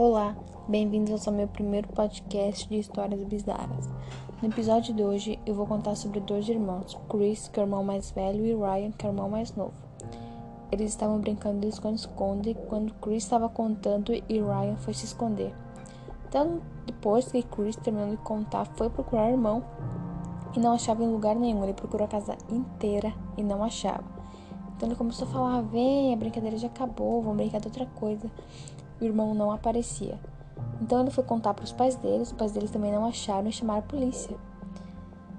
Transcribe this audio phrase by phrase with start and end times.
[0.00, 0.36] Olá,
[0.68, 3.90] bem-vindos ao meu primeiro podcast de histórias bizarras.
[4.40, 7.82] No episódio de hoje eu vou contar sobre dois irmãos, Chris, que é o irmão
[7.82, 9.74] mais velho, e Ryan, que é o irmão mais novo.
[10.70, 15.52] Eles estavam brincando de esconde-esconde quando Chris estava contando e Ryan foi se esconder.
[16.28, 19.64] Então, depois que Chris terminou de contar, foi procurar o irmão
[20.56, 21.64] e não achava em lugar nenhum.
[21.64, 24.04] Ele procurou a casa inteira e não achava.
[24.76, 28.30] Então ele começou a falar: Vem, a brincadeira já acabou, vamos brincar de outra coisa
[29.00, 30.18] o irmão não aparecia.
[30.80, 33.52] Então ele foi contar para os pais deles, os pais deles também não acharam e
[33.52, 34.36] chamaram a polícia.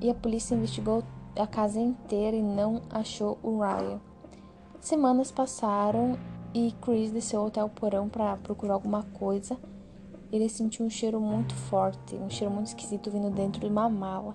[0.00, 1.02] E a polícia investigou
[1.36, 4.00] a casa inteira e não achou o Ryan.
[4.80, 6.18] Semanas passaram
[6.54, 9.56] e Chris desceu até o porão para procurar alguma coisa.
[10.32, 14.34] Ele sentiu um cheiro muito forte, um cheiro muito esquisito vindo dentro de uma mala.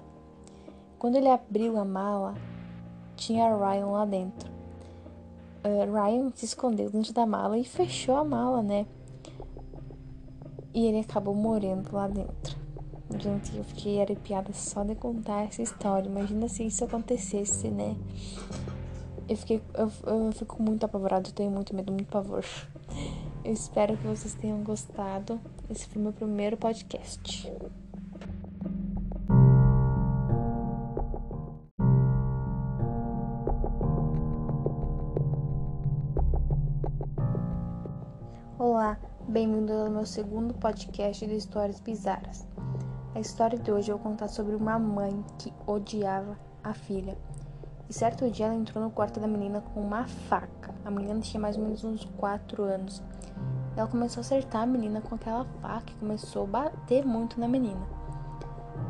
[1.00, 2.36] Quando ele abriu a mala,
[3.16, 4.52] tinha Ryan lá dentro.
[5.64, 8.86] Uh, Ryan se escondeu dentro da mala e fechou a mala, né?
[10.76, 12.58] E ele acabou morrendo lá dentro.
[13.18, 16.10] Gente, eu fiquei arrepiada só de contar essa história.
[16.10, 17.96] Imagina se isso acontecesse, né?
[19.30, 19.62] Eu fiquei.
[19.74, 22.44] Eu, eu fico muito apavorada, eu tenho muito medo, muito pavor.
[23.46, 25.40] Eu espero que vocês tenham gostado.
[25.70, 27.50] Esse foi meu primeiro podcast.
[38.60, 42.48] Olá, bem-vindo ao meu segundo podcast de histórias bizarras.
[43.16, 47.18] A história de hoje eu vou contar sobre uma mãe que odiava a filha.
[47.90, 50.76] E certo dia ela entrou no quarto da menina com uma faca.
[50.86, 53.02] A menina tinha mais ou menos uns 4 anos.
[53.76, 57.48] Ela começou a acertar a menina com aquela faca e começou a bater muito na
[57.48, 57.82] menina.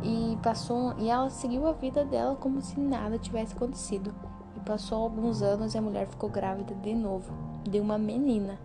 [0.04, 4.14] E passou e ela seguiu a vida dela como se nada tivesse acontecido.
[4.58, 7.34] E passou alguns anos e a mulher ficou grávida de novo,
[7.64, 8.60] de uma menina.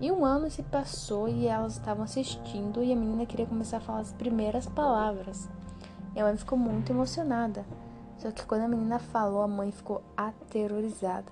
[0.00, 3.80] E um ano se passou e elas estavam assistindo e a menina queria começar a
[3.80, 5.48] falar as primeiras palavras.
[6.14, 7.64] E a mãe ficou muito emocionada.
[8.18, 11.30] Só que quando a menina falou, a mãe ficou aterrorizada.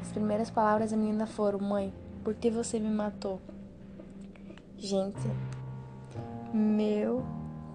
[0.00, 1.92] As primeiras palavras da menina foram: Mãe,
[2.22, 3.40] por que você me matou?
[4.76, 5.28] Gente,
[6.52, 7.24] meu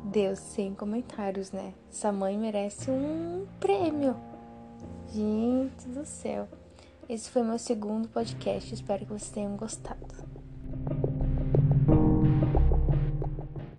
[0.05, 1.73] Deus, sem comentários, né?
[1.89, 4.15] Essa mãe merece um prêmio.
[5.09, 6.47] Gente do céu.
[7.09, 8.73] Esse foi meu segundo podcast.
[8.73, 10.30] Espero que vocês tenham gostado.